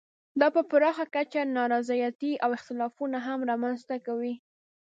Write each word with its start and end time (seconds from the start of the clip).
دا 0.39 0.47
په 0.55 0.61
پراخه 0.69 1.05
کچه 1.15 1.41
نا 1.55 1.63
رضایتۍ 1.75 2.33
او 2.43 2.49
اختلافونه 2.57 3.17
هم 3.27 3.39
رامنځته 3.49 3.95
کوي. 4.05 4.33